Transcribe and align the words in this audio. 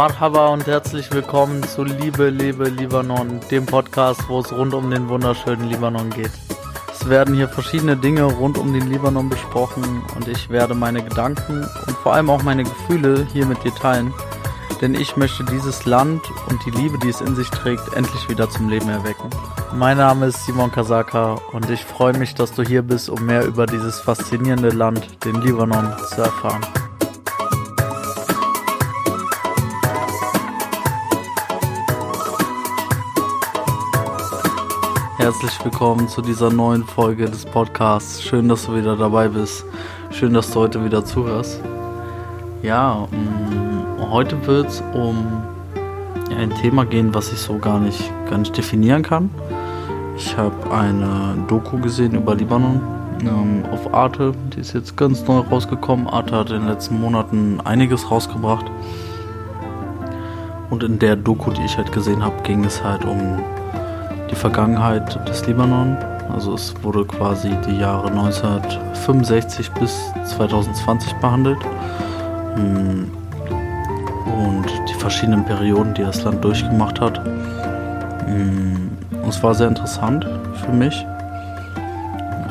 Marhaba 0.00 0.48
und 0.48 0.66
herzlich 0.66 1.12
willkommen 1.12 1.62
zu 1.62 1.84
Liebe, 1.84 2.30
Liebe, 2.30 2.70
Libanon, 2.70 3.38
dem 3.50 3.66
Podcast, 3.66 4.22
wo 4.28 4.40
es 4.40 4.50
rund 4.50 4.72
um 4.72 4.90
den 4.90 5.10
wunderschönen 5.10 5.68
Libanon 5.68 6.08
geht. 6.08 6.30
Es 6.90 7.06
werden 7.06 7.34
hier 7.34 7.50
verschiedene 7.50 7.98
Dinge 7.98 8.22
rund 8.22 8.56
um 8.56 8.72
den 8.72 8.88
Libanon 8.88 9.28
besprochen 9.28 10.02
und 10.16 10.26
ich 10.26 10.48
werde 10.48 10.74
meine 10.74 11.02
Gedanken 11.04 11.68
und 11.86 11.96
vor 11.98 12.14
allem 12.14 12.30
auch 12.30 12.42
meine 12.42 12.64
Gefühle 12.64 13.26
hier 13.30 13.44
mit 13.44 13.62
dir 13.62 13.74
teilen, 13.74 14.10
denn 14.80 14.94
ich 14.94 15.18
möchte 15.18 15.44
dieses 15.44 15.84
Land 15.84 16.22
und 16.48 16.64
die 16.64 16.70
Liebe, 16.70 16.98
die 17.00 17.10
es 17.10 17.20
in 17.20 17.36
sich 17.36 17.50
trägt, 17.50 17.92
endlich 17.94 18.26
wieder 18.30 18.48
zum 18.48 18.70
Leben 18.70 18.88
erwecken. 18.88 19.28
Mein 19.72 19.98
Name 19.98 20.26
ist 20.26 20.44
Simon 20.44 20.72
Kasaka 20.72 21.36
und 21.52 21.70
ich 21.70 21.84
freue 21.84 22.16
mich, 22.18 22.34
dass 22.34 22.52
du 22.52 22.62
hier 22.62 22.82
bist, 22.82 23.08
um 23.08 23.24
mehr 23.24 23.46
über 23.46 23.66
dieses 23.66 24.00
faszinierende 24.00 24.70
Land, 24.70 25.24
den 25.24 25.40
Libanon, 25.40 25.94
zu 26.08 26.22
erfahren. 26.22 26.60
Herzlich 35.18 35.64
willkommen 35.64 36.08
zu 36.08 36.20
dieser 36.20 36.50
neuen 36.50 36.84
Folge 36.84 37.26
des 37.26 37.44
Podcasts. 37.44 38.20
Schön, 38.22 38.48
dass 38.48 38.66
du 38.66 38.74
wieder 38.74 38.96
dabei 38.96 39.28
bist. 39.28 39.64
Schön, 40.10 40.34
dass 40.34 40.50
du 40.50 40.60
heute 40.60 40.84
wieder 40.84 41.04
zuhörst. 41.04 41.60
Ja, 42.62 43.06
mm, 43.10 44.10
heute 44.10 44.44
wird 44.46 44.68
es 44.68 44.82
um 44.92 45.44
ein 46.36 46.50
Thema 46.56 46.84
gehen, 46.84 47.14
was 47.14 47.32
ich 47.32 47.38
so 47.38 47.58
gar 47.58 47.78
nicht, 47.78 48.10
gar 48.28 48.38
nicht 48.38 48.56
definieren 48.56 49.02
kann. 49.02 49.30
Ich 50.22 50.36
habe 50.36 50.70
eine 50.70 51.34
Doku 51.48 51.78
gesehen 51.78 52.14
über 52.14 52.34
Libanon 52.34 52.78
ähm, 53.22 53.64
auf 53.72 53.94
Arte. 53.94 54.34
Die 54.54 54.60
ist 54.60 54.74
jetzt 54.74 54.94
ganz 54.94 55.26
neu 55.26 55.38
rausgekommen. 55.38 56.06
Arte 56.06 56.36
hat 56.36 56.50
in 56.50 56.60
den 56.60 56.68
letzten 56.68 57.00
Monaten 57.00 57.58
einiges 57.64 58.10
rausgebracht. 58.10 58.66
Und 60.68 60.84
in 60.84 60.98
der 60.98 61.16
Doku, 61.16 61.52
die 61.52 61.64
ich 61.64 61.74
halt 61.78 61.90
gesehen 61.90 62.22
habe, 62.22 62.34
ging 62.42 62.62
es 62.66 62.84
halt 62.84 63.06
um 63.06 63.38
die 64.30 64.34
Vergangenheit 64.34 65.26
des 65.26 65.46
Libanon. 65.46 65.96
Also 66.30 66.52
es 66.52 66.74
wurde 66.82 67.06
quasi 67.06 67.56
die 67.66 67.78
Jahre 67.78 68.08
1965 68.10 69.70
bis 69.70 70.12
2020 70.36 71.14
behandelt. 71.14 71.60
Mm. 72.56 73.04
Und 74.26 74.66
die 74.86 74.94
verschiedenen 74.98 75.46
Perioden, 75.46 75.94
die 75.94 76.02
das 76.02 76.22
Land 76.24 76.44
durchgemacht 76.44 77.00
hat. 77.00 77.22
Es 79.28 79.42
war 79.42 79.54
sehr 79.54 79.68
interessant 79.68 80.26
für 80.64 80.72
mich. 80.72 81.06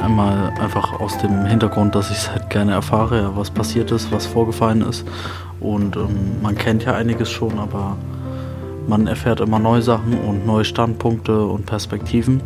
Einmal 0.01 0.53
einfach 0.61 0.99
aus 0.99 1.17
dem 1.17 1.45
Hintergrund, 1.45 1.93
dass 1.93 2.09
ich 2.09 2.17
es 2.17 2.31
halt 2.31 2.49
gerne 2.49 2.71
erfahre, 2.71 3.35
was 3.35 3.51
passiert 3.51 3.91
ist, 3.91 4.11
was 4.11 4.25
vorgefallen 4.25 4.81
ist. 4.81 5.05
Und 5.59 5.97
ähm, 5.97 6.41
man 6.41 6.55
kennt 6.55 6.85
ja 6.85 6.95
einiges 6.95 7.29
schon, 7.29 7.59
aber 7.59 7.97
man 8.87 9.07
erfährt 9.07 9.41
immer 9.41 9.59
neue 9.59 9.81
Sachen 9.81 10.17
und 10.19 10.45
neue 10.45 10.65
Standpunkte 10.65 11.45
und 11.45 11.65
Perspektiven. 11.65 12.41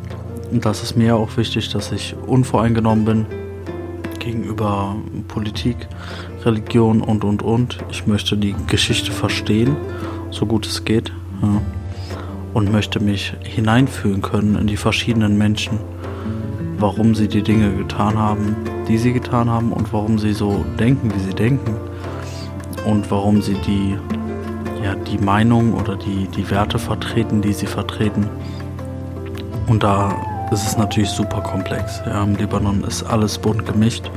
Und 0.51 0.65
das 0.65 0.83
ist 0.83 0.97
mir 0.97 1.15
auch 1.15 1.37
wichtig, 1.37 1.69
dass 1.69 1.91
ich 1.91 2.15
unvoreingenommen 2.27 3.05
bin 3.05 3.25
gegenüber 4.19 4.95
Politik, 5.27 5.87
Religion 6.43 7.01
und, 7.01 7.23
und, 7.23 7.41
und. 7.41 7.77
Ich 7.89 8.07
möchte 8.07 8.37
die 8.37 8.55
Geschichte 8.67 9.11
verstehen, 9.11 9.75
so 10.31 10.45
gut 10.45 10.65
es 10.65 10.85
geht. 10.85 11.11
Ja. 11.41 11.61
Und 12.53 12.71
möchte 12.71 12.99
mich 12.99 13.33
hineinfühlen 13.43 14.21
können 14.21 14.55
in 14.55 14.67
die 14.67 14.77
verschiedenen 14.77 15.37
Menschen, 15.37 15.79
warum 16.77 17.15
sie 17.15 17.27
die 17.27 17.41
Dinge 17.41 17.71
getan 17.71 18.17
haben, 18.17 18.55
die 18.87 18.97
sie 18.97 19.13
getan 19.13 19.49
haben 19.49 19.71
und 19.71 19.91
warum 19.91 20.19
sie 20.19 20.33
so 20.33 20.63
denken, 20.79 21.11
wie 21.13 21.19
sie 21.19 21.33
denken. 21.33 21.75
Und 22.85 23.09
warum 23.09 23.41
sie 23.41 23.55
die 23.65 23.97
ja, 24.83 24.95
die 24.95 25.17
Meinung 25.17 25.73
oder 25.73 25.95
die, 25.95 26.27
die 26.27 26.49
Werte 26.49 26.77
vertreten, 26.77 27.41
die 27.41 27.53
sie 27.53 27.67
vertreten. 27.67 28.29
Und 29.67 29.83
da 29.83 30.13
ist 30.51 30.65
es 30.67 30.77
natürlich 30.77 31.09
super 31.09 31.41
komplex. 31.41 32.01
Ja, 32.05 32.23
Im 32.23 32.35
Libanon 32.35 32.83
ist 32.83 33.03
alles 33.03 33.37
bunt 33.37 33.65
gemischt 33.65 34.11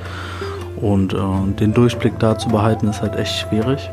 und 0.77 1.15
äh, 1.15 1.19
den 1.61 1.73
Durchblick 1.73 2.19
da 2.19 2.37
zu 2.37 2.49
behalten 2.49 2.89
ist 2.89 3.01
halt 3.01 3.17
echt 3.17 3.39
schwierig. 3.39 3.89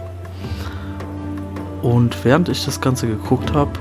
Und 1.82 2.16
während 2.26 2.50
ich 2.50 2.66
das 2.66 2.82
Ganze 2.82 3.08
geguckt 3.08 3.54
habe, 3.54 3.72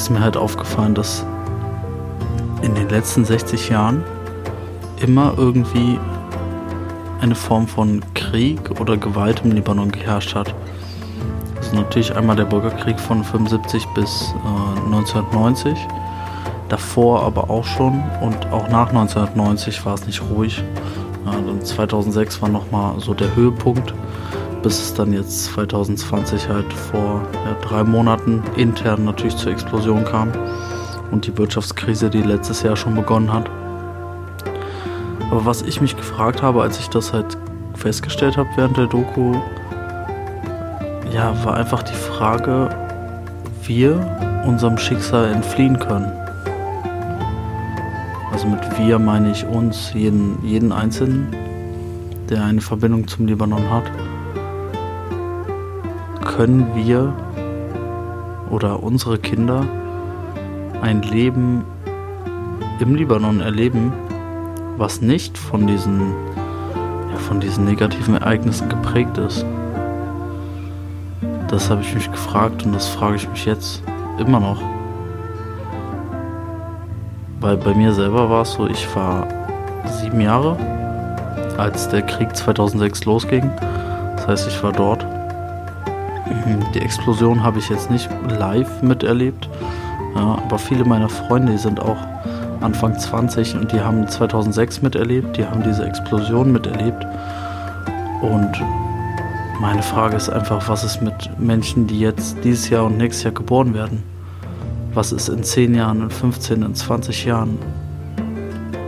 ist 0.00 0.10
mir 0.10 0.20
halt 0.20 0.36
aufgefallen, 0.36 0.94
dass 0.94 1.24
in 2.62 2.74
den 2.74 2.88
letzten 2.88 3.24
60 3.24 3.68
Jahren 3.68 4.02
immer 5.00 5.34
irgendwie 5.36 5.98
eine 7.20 7.34
Form 7.34 7.66
von 7.68 8.02
Krieg 8.14 8.80
oder 8.80 8.96
Gewalt 8.96 9.42
im 9.44 9.52
Libanon 9.52 9.92
geherrscht 9.92 10.34
hat 10.34 10.54
ist 11.70 11.76
natürlich 11.76 12.16
einmal 12.16 12.34
der 12.34 12.46
Bürgerkrieg 12.46 12.98
von 12.98 13.22
75 13.22 13.86
bis 13.94 14.34
äh, 14.44 14.80
1990. 14.86 15.78
Davor 16.68 17.22
aber 17.22 17.48
auch 17.48 17.64
schon 17.64 18.02
und 18.20 18.46
auch 18.50 18.68
nach 18.68 18.88
1990 18.88 19.84
war 19.86 19.94
es 19.94 20.06
nicht 20.06 20.20
ruhig. 20.30 20.64
Ja, 21.26 21.60
2006 21.62 22.42
war 22.42 22.48
nochmal 22.48 22.98
so 22.98 23.14
der 23.14 23.34
Höhepunkt, 23.36 23.94
bis 24.62 24.80
es 24.80 24.94
dann 24.94 25.12
jetzt 25.12 25.44
2020 25.44 26.48
halt 26.48 26.72
vor 26.72 27.22
ja, 27.32 27.56
drei 27.66 27.84
Monaten 27.84 28.42
intern 28.56 29.04
natürlich 29.04 29.36
zur 29.36 29.52
Explosion 29.52 30.04
kam 30.04 30.32
und 31.10 31.26
die 31.26 31.36
Wirtschaftskrise, 31.36 32.10
die 32.10 32.22
letztes 32.22 32.62
Jahr 32.62 32.76
schon 32.76 32.94
begonnen 32.94 33.32
hat. 33.32 33.50
Aber 35.30 35.44
was 35.44 35.62
ich 35.62 35.80
mich 35.80 35.96
gefragt 35.96 36.42
habe, 36.42 36.62
als 36.62 36.78
ich 36.78 36.88
das 36.88 37.12
halt 37.12 37.38
festgestellt 37.74 38.36
habe 38.36 38.48
während 38.56 38.76
der 38.76 38.86
Doku, 38.86 39.34
ja, 41.12 41.32
war 41.44 41.54
einfach 41.54 41.82
die 41.82 41.94
Frage, 41.94 42.68
wir 43.64 44.42
unserem 44.46 44.78
Schicksal 44.78 45.32
entfliehen 45.32 45.78
können. 45.78 46.10
Also 48.32 48.46
mit 48.46 48.60
wir 48.78 48.98
meine 48.98 49.30
ich 49.30 49.44
uns, 49.46 49.92
jeden, 49.92 50.44
jeden 50.44 50.72
Einzelnen, 50.72 51.28
der 52.28 52.44
eine 52.44 52.60
Verbindung 52.60 53.06
zum 53.06 53.26
Libanon 53.26 53.70
hat. 53.70 53.84
Können 56.36 56.70
wir 56.76 57.12
oder 58.50 58.82
unsere 58.82 59.18
Kinder 59.18 59.66
ein 60.80 61.02
Leben 61.02 61.64
im 62.78 62.94
Libanon 62.94 63.40
erleben, 63.40 63.92
was 64.76 65.02
nicht 65.02 65.36
von 65.36 65.66
diesen, 65.66 66.14
ja, 67.10 67.18
von 67.18 67.40
diesen 67.40 67.64
negativen 67.64 68.14
Ereignissen 68.14 68.68
geprägt 68.68 69.18
ist? 69.18 69.44
Das 71.48 71.68
habe 71.68 71.82
ich 71.82 71.92
mich 71.94 72.10
gefragt 72.10 72.64
und 72.64 72.72
das 72.72 72.88
frage 72.88 73.16
ich 73.16 73.28
mich 73.28 73.44
jetzt 73.44 73.82
immer 74.18 74.38
noch. 74.38 74.62
Weil 77.40 77.56
bei 77.56 77.74
mir 77.74 77.92
selber 77.92 78.30
war 78.30 78.42
es 78.42 78.52
so, 78.52 78.68
ich 78.68 78.86
war 78.94 79.26
sieben 80.00 80.20
Jahre, 80.20 80.56
als 81.58 81.88
der 81.88 82.02
Krieg 82.02 82.36
2006 82.36 83.04
losging. 83.04 83.50
Das 84.16 84.28
heißt, 84.28 84.48
ich 84.48 84.62
war 84.62 84.72
dort. 84.72 85.04
Die 86.74 86.80
Explosion 86.80 87.42
habe 87.42 87.58
ich 87.58 87.68
jetzt 87.68 87.90
nicht 87.90 88.08
live 88.38 88.82
miterlebt, 88.82 89.48
ja, 90.14 90.38
aber 90.44 90.58
viele 90.58 90.84
meiner 90.84 91.08
Freunde, 91.08 91.58
sind 91.58 91.80
auch 91.80 91.98
Anfang 92.60 92.98
20 92.98 93.56
und 93.56 93.72
die 93.72 93.80
haben 93.80 94.06
2006 94.06 94.82
miterlebt, 94.82 95.36
die 95.36 95.44
haben 95.44 95.62
diese 95.62 95.84
Explosion 95.84 96.52
miterlebt. 96.52 97.06
Und 98.20 98.52
meine 99.60 99.82
Frage 99.82 100.16
ist 100.16 100.28
einfach, 100.28 100.68
was 100.68 100.84
ist 100.84 101.00
mit 101.00 101.38
Menschen, 101.38 101.86
die 101.86 102.00
jetzt 102.00 102.36
dieses 102.44 102.68
Jahr 102.68 102.84
und 102.84 102.98
nächstes 102.98 103.24
Jahr 103.24 103.32
geboren 103.32 103.74
werden? 103.74 104.02
Was 104.92 105.12
ist 105.12 105.28
in 105.28 105.42
10 105.42 105.74
Jahren, 105.74 106.02
in 106.02 106.10
15, 106.10 106.62
in 106.62 106.74
20 106.74 107.24
Jahren? 107.24 107.58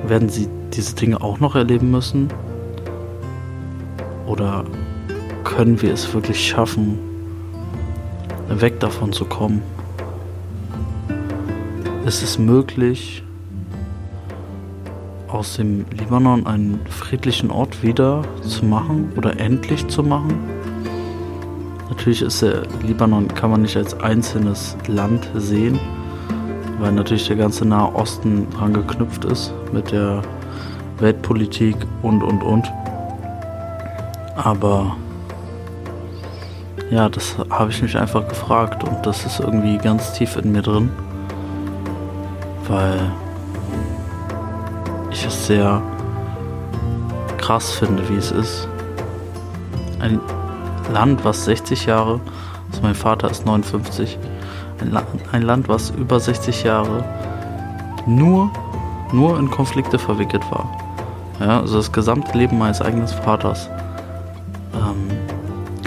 Werden 0.06 0.28
sie 0.28 0.48
diese 0.74 0.94
Dinge 0.94 1.20
auch 1.20 1.40
noch 1.40 1.54
erleben 1.54 1.90
müssen? 1.90 2.28
Oder 4.26 4.64
können 5.44 5.80
wir 5.80 5.92
es 5.92 6.12
wirklich 6.12 6.48
schaffen, 6.48 6.98
weg 8.60 8.80
davon 8.80 9.12
zu 9.12 9.24
kommen? 9.24 9.62
Ist 12.04 12.22
es 12.22 12.38
möglich, 12.38 13.22
aus 15.28 15.56
dem 15.56 15.86
Libanon 15.96 16.46
einen 16.46 16.80
friedlichen 16.88 17.50
Ort 17.50 17.82
wieder 17.82 18.22
zu 18.42 18.64
machen 18.64 19.12
oder 19.16 19.38
endlich 19.40 19.86
zu 19.88 20.02
machen? 20.02 20.34
Natürlich 21.88 22.22
ist 22.22 22.42
der 22.42 22.62
Libanon, 22.86 23.28
kann 23.28 23.50
man 23.50 23.62
nicht 23.62 23.76
als 23.76 23.98
einzelnes 24.00 24.76
Land 24.88 25.28
sehen, 25.34 25.78
weil 26.80 26.92
natürlich 26.92 27.28
der 27.28 27.36
ganze 27.36 27.64
Nahe 27.64 27.94
Osten 27.94 28.48
dran 28.50 28.72
geknüpft 28.72 29.24
ist 29.24 29.54
mit 29.72 29.92
der 29.92 30.22
Weltpolitik 30.98 31.76
und 32.02 32.22
und 32.22 32.42
und. 32.42 32.70
Aber 34.36 34.96
ja, 36.92 37.08
das 37.08 37.36
habe 37.48 37.70
ich 37.70 37.80
mich 37.80 37.96
einfach 37.96 38.28
gefragt 38.28 38.84
und 38.84 39.06
das 39.06 39.24
ist 39.24 39.40
irgendwie 39.40 39.78
ganz 39.78 40.12
tief 40.12 40.36
in 40.36 40.52
mir 40.52 40.60
drin, 40.60 40.90
weil 42.68 43.10
ich 45.10 45.24
es 45.24 45.46
sehr 45.46 45.80
krass 47.38 47.72
finde, 47.72 48.06
wie 48.10 48.16
es 48.16 48.30
ist. 48.30 48.68
Ein 50.00 50.20
Land, 50.92 51.24
was 51.24 51.46
60 51.46 51.86
Jahre, 51.86 52.20
also 52.70 52.82
mein 52.82 52.94
Vater 52.94 53.30
ist 53.30 53.46
59, 53.46 54.18
ein, 54.82 54.90
La 54.90 55.02
ein 55.32 55.42
Land, 55.42 55.68
was 55.68 55.90
über 55.90 56.20
60 56.20 56.62
Jahre 56.62 57.02
nur, 58.06 58.50
nur 59.14 59.38
in 59.38 59.50
Konflikte 59.50 59.98
verwickelt 59.98 60.42
war. 60.50 60.68
Ja, 61.40 61.60
also 61.60 61.78
das 61.78 61.90
gesamte 61.90 62.36
Leben 62.36 62.58
meines 62.58 62.82
eigenen 62.82 63.08
Vaters. 63.08 63.70
Ähm, 64.74 65.21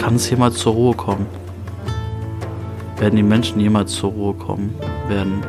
kann 0.06 0.18
es 0.18 0.30
jemals 0.30 0.60
zur 0.60 0.74
Ruhe 0.74 0.96
kommen? 0.96 1.26
Werden 3.00 3.16
die 3.16 3.24
Menschen 3.24 3.60
jemals 3.60 3.92
zur 3.92 4.12
Ruhe 4.12 4.36
kommen? 4.36 4.76
Werden 5.08 5.42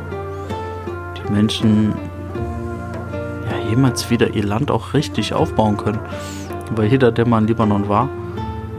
die 1.15 1.31
Menschen 1.31 1.93
ja, 3.51 3.69
jemals 3.69 4.09
wieder 4.09 4.33
ihr 4.33 4.45
Land 4.47 4.71
auch 4.71 4.95
richtig 4.95 5.35
aufbauen 5.35 5.77
können? 5.77 5.99
Weil 6.75 6.87
jeder, 6.87 7.13
der 7.13 7.29
mal 7.29 7.43
in 7.43 7.49
Libanon 7.49 7.87
war, 7.91 8.09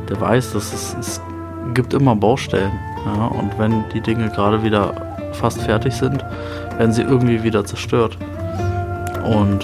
der 0.09 0.19
weiß, 0.19 0.53
dass 0.53 0.73
es, 0.73 0.95
es 0.99 1.21
gibt 1.75 1.93
immer 1.93 2.15
Baustellen. 2.15 2.71
Ja, 3.05 3.27
und 3.27 3.59
wenn 3.59 3.83
die 3.93 4.01
Dinge 4.01 4.31
gerade 4.31 4.63
wieder 4.63 5.29
fast 5.33 5.61
fertig 5.61 5.93
sind, 5.93 6.25
werden 6.79 6.91
sie 6.91 7.03
irgendwie 7.03 7.43
wieder 7.43 7.63
zerstört. 7.65 8.17
Und 9.23 9.63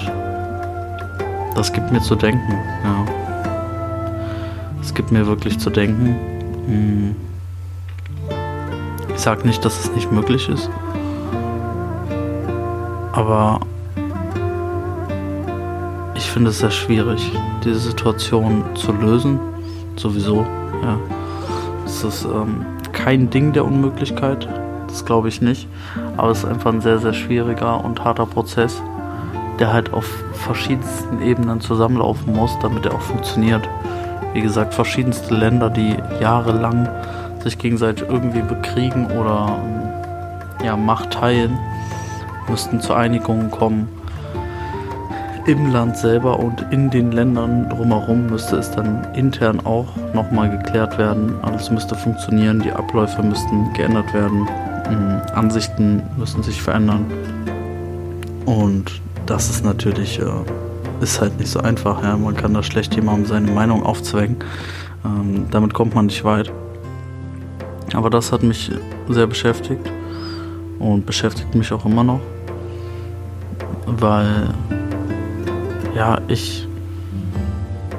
das 1.55 1.73
gibt 1.73 1.91
mir 1.91 2.01
zu 2.01 2.13
denken, 2.13 2.53
ja. 2.83 3.22
Es 4.83 4.93
gibt 4.93 5.11
mir 5.11 5.25
wirklich 5.25 5.57
zu 5.59 5.69
denken. 5.69 6.15
Hm. 6.67 7.15
Ich 9.15 9.21
sage 9.21 9.47
nicht, 9.47 9.63
dass 9.63 9.79
es 9.79 9.91
nicht 9.95 10.11
möglich 10.11 10.49
ist. 10.49 10.69
Aber 13.13 13.61
ich 16.15 16.29
finde 16.29 16.49
es 16.49 16.59
sehr 16.59 16.71
schwierig, 16.71 17.31
diese 17.63 17.79
Situation 17.79 18.63
zu 18.75 18.91
lösen. 18.91 19.39
Sowieso, 19.95 20.45
ja. 20.81 20.99
Es 21.85 22.03
ist 22.03 22.25
ähm, 22.25 22.65
kein 22.91 23.29
Ding 23.29 23.53
der 23.53 23.65
Unmöglichkeit. 23.65 24.47
Das 24.87 25.05
glaube 25.05 25.29
ich 25.29 25.41
nicht. 25.41 25.67
Aber 26.17 26.31
es 26.31 26.39
ist 26.39 26.45
einfach 26.45 26.73
ein 26.73 26.81
sehr, 26.81 26.99
sehr 26.99 27.13
schwieriger 27.13 27.83
und 27.83 28.03
harter 28.03 28.25
Prozess 28.25 28.81
der 29.59 29.71
halt 29.71 29.93
auf 29.93 30.05
verschiedensten 30.33 31.21
Ebenen 31.21 31.61
zusammenlaufen 31.61 32.33
muss, 32.33 32.57
damit 32.61 32.85
er 32.85 32.95
auch 32.95 33.01
funktioniert. 33.01 33.67
Wie 34.33 34.41
gesagt, 34.41 34.73
verschiedenste 34.73 35.33
Länder, 35.35 35.69
die 35.69 35.95
jahrelang 36.19 36.89
sich 37.43 37.57
gegenseitig 37.57 38.07
irgendwie 38.07 38.41
bekriegen 38.41 39.05
oder 39.07 39.59
ja, 40.63 40.75
Macht 40.77 41.11
teilen, 41.11 41.57
müssten 42.49 42.81
zu 42.81 42.93
Einigungen 42.93 43.51
kommen. 43.51 43.87
Im 45.45 45.73
Land 45.73 45.97
selber 45.97 46.39
und 46.39 46.65
in 46.71 46.89
den 46.89 47.11
Ländern 47.11 47.69
drumherum 47.69 48.27
müsste 48.27 48.55
es 48.55 48.71
dann 48.71 49.05
intern 49.13 49.59
auch 49.65 49.87
nochmal 50.13 50.49
geklärt 50.49 50.97
werden. 50.97 51.35
Alles 51.41 51.69
müsste 51.69 51.95
funktionieren, 51.95 52.61
die 52.61 52.71
Abläufe 52.71 53.21
müssten 53.21 53.73
geändert 53.73 54.13
werden, 54.13 54.47
Ansichten 55.33 56.01
müssen 56.17 56.43
sich 56.43 56.61
verändern. 56.61 57.05
Und 58.45 59.01
das 59.25 59.49
ist 59.49 59.65
natürlich, 59.65 60.19
äh, 60.19 60.25
ist 61.03 61.21
halt 61.21 61.37
nicht 61.37 61.49
so 61.49 61.59
einfach. 61.59 62.01
Ja? 62.01 62.17
Man 62.17 62.35
kann 62.35 62.53
da 62.53 62.63
schlecht 62.63 62.95
jemandem 62.95 63.25
seine 63.25 63.51
Meinung 63.51 63.83
aufzwängen. 63.83 64.37
Ähm, 65.05 65.45
damit 65.51 65.73
kommt 65.73 65.93
man 65.93 66.07
nicht 66.07 66.23
weit. 66.23 66.51
Aber 67.93 68.09
das 68.09 68.31
hat 68.31 68.41
mich 68.41 68.71
sehr 69.09 69.27
beschäftigt 69.27 69.91
und 70.79 71.05
beschäftigt 71.05 71.53
mich 71.53 71.71
auch 71.71 71.85
immer 71.85 72.03
noch, 72.03 72.19
weil 73.85 74.49
ja, 75.95 76.19
ich 76.27 76.67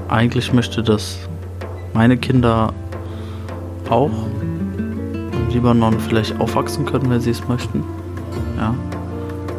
eigentlich 0.09 0.53
möchte, 0.53 0.83
dass 0.83 1.19
meine 1.93 2.17
Kinder 2.17 2.73
auch 3.89 4.11
im 4.41 5.49
Libanon 5.51 6.01
vielleicht 6.01 6.41
aufwachsen 6.41 6.85
können, 6.87 7.09
wenn 7.11 7.21
sie 7.21 7.31
es 7.31 7.47
möchten. 7.47 7.85
Ja, 8.56 8.75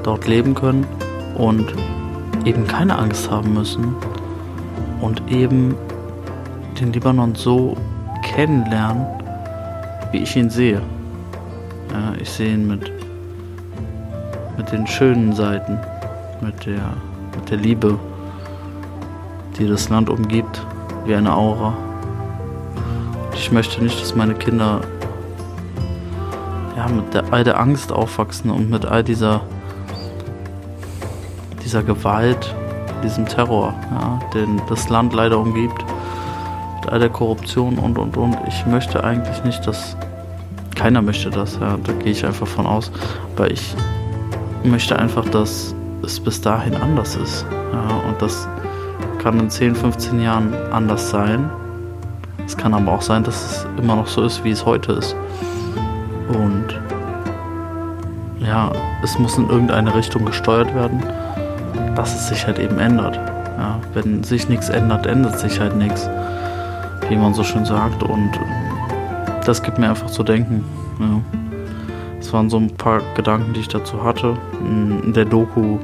dort 0.03 0.27
leben 0.27 0.53
können 0.53 0.85
und 1.37 1.73
eben 2.45 2.67
keine 2.67 2.97
Angst 2.97 3.29
haben 3.29 3.53
müssen 3.53 3.95
und 5.01 5.21
eben 5.29 5.75
den 6.79 6.93
Libanon 6.93 7.35
so 7.35 7.75
kennenlernen, 8.23 9.05
wie 10.11 10.19
ich 10.19 10.35
ihn 10.35 10.49
sehe. 10.49 10.81
Ja, 11.91 12.13
ich 12.19 12.29
sehe 12.29 12.53
ihn 12.53 12.67
mit, 12.67 12.91
mit 14.57 14.71
den 14.71 14.85
schönen 14.85 15.33
Seiten, 15.33 15.79
mit 16.41 16.65
der, 16.65 16.93
mit 17.35 17.49
der 17.49 17.57
Liebe, 17.57 17.97
die 19.57 19.67
das 19.67 19.89
Land 19.89 20.09
umgibt, 20.09 20.65
wie 21.05 21.15
eine 21.15 21.33
Aura. 21.33 21.73
Ich 23.33 23.51
möchte 23.51 23.83
nicht, 23.83 23.99
dass 24.01 24.15
meine 24.15 24.35
Kinder 24.35 24.81
ja, 26.77 26.87
mit 26.87 27.13
der, 27.13 27.23
all 27.31 27.43
der 27.43 27.59
Angst 27.59 27.91
aufwachsen 27.91 28.51
und 28.51 28.69
mit 28.69 28.85
all 28.85 29.03
dieser 29.03 29.41
dieser 31.75 31.83
Gewalt, 31.83 32.55
diesem 33.03 33.25
Terror, 33.25 33.73
ja, 33.91 34.19
den 34.33 34.61
das 34.69 34.87
Land 34.87 35.11
leider 35.13 35.37
umgibt, 35.37 35.83
mit 36.75 36.89
all 36.89 36.99
der 36.99 37.09
Korruption 37.09 37.77
und 37.77 37.97
und 37.97 38.15
und. 38.15 38.37
Ich 38.47 38.65
möchte 38.65 39.03
eigentlich 39.03 39.43
nicht, 39.43 39.67
dass 39.67 39.97
keiner 40.73 41.01
möchte 41.01 41.29
das, 41.29 41.59
ja, 41.59 41.77
da 41.83 41.91
gehe 41.91 42.13
ich 42.13 42.25
einfach 42.25 42.47
von 42.47 42.65
aus, 42.65 42.93
aber 43.35 43.51
ich 43.51 43.75
möchte 44.63 44.97
einfach, 44.97 45.25
dass 45.25 45.75
es 46.01 46.17
bis 46.17 46.39
dahin 46.39 46.75
anders 46.75 47.17
ist. 47.17 47.45
Ja, 47.73 48.07
und 48.07 48.21
das 48.21 48.47
kann 49.21 49.37
in 49.37 49.49
10, 49.49 49.75
15 49.75 50.21
Jahren 50.21 50.53
anders 50.71 51.09
sein. 51.09 51.49
Es 52.45 52.55
kann 52.55 52.73
aber 52.73 52.93
auch 52.93 53.01
sein, 53.01 53.25
dass 53.25 53.35
es 53.35 53.67
immer 53.77 53.97
noch 53.97 54.07
so 54.07 54.23
ist, 54.23 54.45
wie 54.45 54.51
es 54.51 54.65
heute 54.65 54.93
ist. 54.93 55.13
Und 56.29 56.67
ja, 58.39 58.71
es 59.03 59.19
muss 59.19 59.37
in 59.37 59.49
irgendeine 59.49 59.93
Richtung 59.93 60.23
gesteuert 60.23 60.73
werden 60.73 61.03
dass 61.95 62.13
es 62.13 62.27
sich 62.27 62.45
halt 62.45 62.59
eben 62.59 62.79
ändert. 62.79 63.15
Ja, 63.57 63.79
wenn 63.93 64.23
sich 64.23 64.49
nichts 64.49 64.69
ändert, 64.69 65.05
ändert 65.05 65.39
sich 65.39 65.59
halt 65.59 65.75
nichts, 65.75 66.09
wie 67.09 67.15
man 67.15 67.33
so 67.33 67.43
schön 67.43 67.65
sagt. 67.65 68.03
Und 68.03 68.31
das 69.45 69.63
gibt 69.63 69.79
mir 69.79 69.89
einfach 69.89 70.07
zu 70.07 70.23
denken. 70.23 70.63
Ja. 70.99 71.21
Das 72.19 72.33
waren 72.33 72.49
so 72.49 72.57
ein 72.57 72.69
paar 72.75 73.01
Gedanken, 73.15 73.53
die 73.53 73.61
ich 73.61 73.67
dazu 73.67 74.03
hatte. 74.03 74.35
In 74.61 75.13
der 75.13 75.25
Doku 75.25 75.77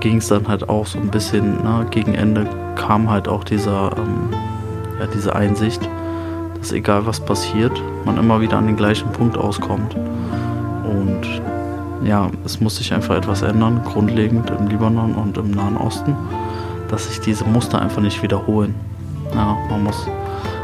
ging 0.00 0.18
es 0.18 0.28
dann 0.28 0.46
halt 0.46 0.68
auch 0.68 0.86
so 0.86 0.98
ein 0.98 1.08
bisschen, 1.08 1.62
ne, 1.62 1.86
gegen 1.90 2.14
Ende 2.14 2.46
kam 2.76 3.10
halt 3.10 3.26
auch 3.26 3.42
dieser, 3.42 3.90
ähm, 3.96 4.28
ja, 5.00 5.06
diese 5.06 5.34
Einsicht, 5.34 5.88
dass 6.58 6.72
egal 6.72 7.06
was 7.06 7.20
passiert, 7.20 7.72
man 8.04 8.18
immer 8.18 8.40
wieder 8.40 8.58
an 8.58 8.66
den 8.66 8.76
gleichen 8.76 9.10
Punkt 9.12 9.36
auskommt. 9.36 9.96
Und 10.84 11.22
ja, 12.02 12.30
es 12.44 12.60
muss 12.60 12.76
sich 12.76 12.92
einfach 12.92 13.16
etwas 13.16 13.42
ändern, 13.42 13.82
grundlegend 13.84 14.50
im 14.50 14.66
Libanon 14.66 15.14
und 15.14 15.38
im 15.38 15.50
Nahen 15.52 15.76
Osten, 15.76 16.16
dass 16.88 17.06
sich 17.06 17.20
diese 17.20 17.44
Muster 17.44 17.80
einfach 17.80 18.02
nicht 18.02 18.22
wiederholen. 18.22 18.74
Ja, 19.34 19.56
man 19.70 19.84
muss 19.84 20.06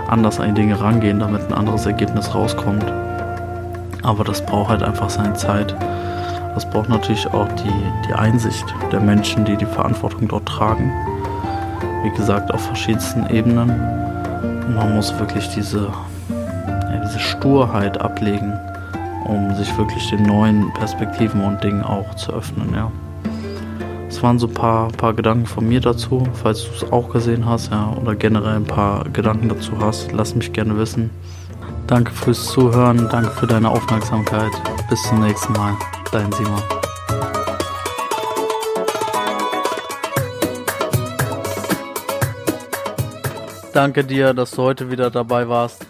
anders 0.09 0.41
an 0.41 0.55
Dinge 0.55 0.81
rangehen, 0.81 1.21
damit 1.21 1.43
ein 1.49 1.55
anderes 1.55 1.87
Ergebnis 1.87 2.35
rauskommt. 2.35 2.85
Aber 4.03 4.25
das 4.25 4.45
braucht 4.45 4.71
halt 4.71 4.83
einfach 4.83 5.09
seine 5.09 5.35
Zeit. 5.35 5.75
Das 6.55 6.69
braucht 6.69 6.89
natürlich 6.89 7.27
auch 7.29 7.49
die, 7.53 8.09
die 8.09 8.15
Einsicht 8.15 8.65
der 8.91 9.01
Menschen, 9.01 9.45
die 9.45 9.57
die 9.57 9.67
Verantwortung 9.67 10.29
dort 10.29 10.47
tragen. 10.47 10.93
Wie 12.03 12.11
gesagt, 12.11 12.53
auf 12.53 12.61
verschiedensten 12.61 13.27
Ebenen. 13.31 13.71
Und 14.67 14.75
man 14.75 14.97
muss 14.97 15.17
wirklich 15.19 15.49
diese, 15.51 15.89
ja, 16.29 17.01
diese 17.05 17.19
Sturheit 17.19 18.01
ablegen 18.01 18.59
um 19.25 19.55
sich 19.55 19.77
wirklich 19.79 20.09
den 20.11 20.23
neuen 20.23 20.73
Perspektiven 20.75 21.43
und 21.43 21.63
Dingen 21.63 21.83
auch 21.83 22.15
zu 22.15 22.33
öffnen, 22.33 22.75
ja. 22.75 22.91
Das 24.09 24.23
waren 24.23 24.39
so 24.39 24.49
ein 24.49 24.55
paar, 24.55 24.89
paar 24.89 25.15
Gedanken 25.15 25.47
von 25.47 25.69
mir 25.69 25.81
dazu, 25.81 26.27
falls 26.33 26.65
du 26.65 26.71
es 26.85 26.93
auch 26.93 27.11
gesehen 27.11 27.47
hast, 27.47 27.71
ja, 27.71 27.93
oder 28.01 28.17
generell 28.17 28.57
ein 28.57 28.65
paar 28.65 29.05
Gedanken 29.05 29.49
dazu 29.49 29.73
hast, 29.81 30.13
lass 30.13 30.35
mich 30.35 30.53
gerne 30.53 30.77
wissen. 30.77 31.11
Danke 31.87 32.13
fürs 32.13 32.47
Zuhören, 32.47 33.09
danke 33.11 33.31
für 33.31 33.47
deine 33.47 33.69
Aufmerksamkeit. 33.69 34.53
Bis 34.89 35.03
zum 35.03 35.21
nächsten 35.21 35.53
Mal. 35.55 35.77
Dein 36.13 36.31
Simon. 36.33 36.63
Danke 43.73 44.05
dir, 44.05 44.35
dass 44.35 44.51
du 44.51 44.63
heute 44.63 44.91
wieder 44.91 45.11
dabei 45.11 45.49
warst. 45.49 45.90